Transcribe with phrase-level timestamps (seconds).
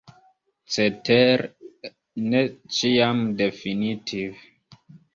[0.75, 1.91] Cetere
[2.31, 2.43] ne
[2.79, 4.87] ĉiam definitive.